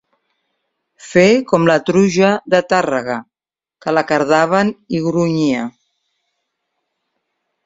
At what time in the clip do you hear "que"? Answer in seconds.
3.87-3.95